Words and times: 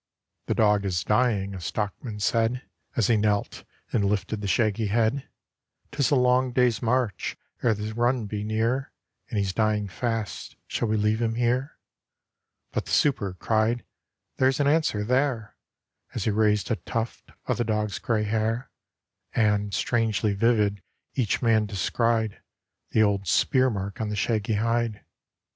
'The 0.47 0.55
dog 0.55 0.83
is 0.83 1.03
dying,' 1.03 1.53
a 1.53 1.61
stockman 1.61 2.19
said, 2.19 2.63
As 2.95 3.05
he 3.05 3.17
knelt 3.17 3.63
and 3.93 4.03
lifted 4.03 4.41
the 4.41 4.47
shaggy 4.47 4.87
head; 4.87 5.29
''Tis 5.91 6.09
a 6.09 6.15
long 6.15 6.51
day's 6.53 6.81
march 6.81 7.37
ere 7.61 7.75
the 7.75 7.93
run 7.93 8.25
be 8.25 8.43
near, 8.43 8.91
And 9.29 9.37
he's 9.37 9.53
dying 9.53 9.87
fast; 9.87 10.55
shall 10.65 10.87
we 10.87 10.97
leave 10.97 11.21
him 11.21 11.35
here?' 11.35 11.77
But 12.71 12.85
the 12.85 12.91
super 12.91 13.33
cried, 13.35 13.85
'There's 14.37 14.59
an 14.59 14.65
answer 14.65 15.03
there!' 15.03 15.55
As 16.15 16.23
he 16.23 16.31
raised 16.31 16.71
a 16.71 16.77
tuft 16.77 17.29
of 17.45 17.57
the 17.57 17.63
dog's 17.63 17.99
grey 17.99 18.23
hair; 18.23 18.71
And, 19.35 19.71
strangely 19.71 20.33
vivid, 20.33 20.81
each 21.13 21.43
man 21.43 21.67
descried 21.67 22.41
The 22.89 23.03
old 23.03 23.27
spear 23.27 23.69
mark 23.69 24.01
on 24.01 24.09
the 24.09 24.15
shaggy 24.15 24.55
hide. 24.55 25.05